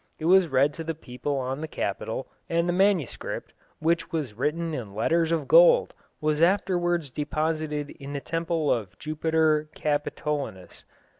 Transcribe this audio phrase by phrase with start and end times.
[0.17, 4.73] It was read to the people on the Capitol, and the manuscript, which was written
[4.73, 10.85] in letters of gold, was afterwards deposited in the temple of Jupiter Capitolinus.